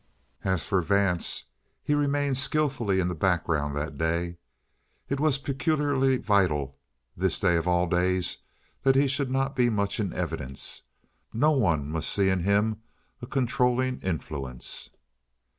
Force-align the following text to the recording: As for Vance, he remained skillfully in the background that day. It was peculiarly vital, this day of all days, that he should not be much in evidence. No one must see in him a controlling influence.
As 0.43 0.65
for 0.65 0.81
Vance, 0.81 1.43
he 1.83 1.93
remained 1.93 2.35
skillfully 2.35 2.99
in 2.99 3.07
the 3.07 3.13
background 3.13 3.77
that 3.77 3.99
day. 3.99 4.37
It 5.09 5.19
was 5.19 5.37
peculiarly 5.37 6.17
vital, 6.17 6.79
this 7.15 7.39
day 7.39 7.55
of 7.55 7.67
all 7.67 7.85
days, 7.85 8.39
that 8.81 8.95
he 8.95 9.07
should 9.07 9.29
not 9.29 9.55
be 9.55 9.69
much 9.69 9.99
in 9.99 10.11
evidence. 10.11 10.81
No 11.35 11.51
one 11.51 11.87
must 11.91 12.09
see 12.09 12.29
in 12.29 12.39
him 12.39 12.81
a 13.21 13.27
controlling 13.27 13.99
influence. 14.01 14.89